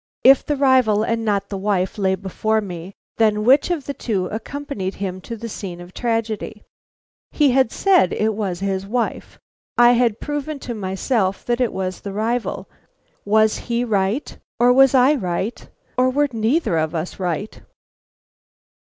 If 0.23 0.43
the 0.43 0.55
rival 0.55 1.03
and 1.03 1.23
not 1.23 1.49
the 1.49 1.59
wife 1.59 1.99
lay 1.99 2.15
before 2.15 2.59
me, 2.59 2.95
then 3.17 3.43
which 3.45 3.69
of 3.69 3.85
the 3.85 3.93
two 3.93 4.25
accompanied 4.29 4.95
him 4.95 5.21
to 5.21 5.37
the 5.37 5.47
scene 5.47 5.79
of 5.79 5.93
tragedy? 5.93 6.63
He 7.31 7.51
had 7.51 7.71
said 7.71 8.11
it 8.11 8.33
was 8.33 8.61
his 8.61 8.87
wife; 8.87 9.37
I 9.77 9.91
had 9.91 10.19
proven 10.19 10.57
to 10.61 10.73
myself 10.73 11.45
that 11.45 11.61
it 11.61 11.71
was 11.71 12.01
the 12.01 12.13
rival; 12.13 12.67
was 13.25 13.57
he 13.69 13.83
right, 13.83 14.35
or 14.57 14.73
was 14.73 14.95
I 14.95 15.13
right, 15.13 15.69
or 15.99 16.09
were 16.09 16.29
neither 16.31 16.79
of 16.79 16.95
us 16.95 17.19
right? 17.19 17.61